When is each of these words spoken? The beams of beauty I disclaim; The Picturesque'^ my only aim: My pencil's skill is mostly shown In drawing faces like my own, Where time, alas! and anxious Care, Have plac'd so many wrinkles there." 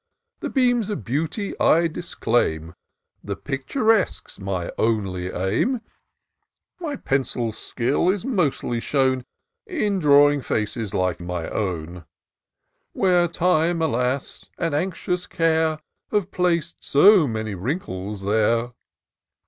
The 0.39 0.49
beams 0.49 0.89
of 0.89 1.03
beauty 1.05 1.53
I 1.59 1.85
disclaim; 1.87 2.73
The 3.23 3.35
Picturesque'^ 3.37 4.39
my 4.39 4.71
only 4.75 5.27
aim: 5.27 5.81
My 6.79 6.95
pencil's 6.95 7.59
skill 7.59 8.09
is 8.09 8.25
mostly 8.25 8.79
shown 8.79 9.25
In 9.67 9.99
drawing 9.99 10.41
faces 10.41 10.95
like 10.95 11.19
my 11.19 11.47
own, 11.49 12.05
Where 12.93 13.27
time, 13.27 13.79
alas! 13.79 14.47
and 14.57 14.73
anxious 14.73 15.27
Care, 15.27 15.77
Have 16.11 16.31
plac'd 16.31 16.83
so 16.83 17.27
many 17.27 17.53
wrinkles 17.53 18.23
there." 18.23 18.73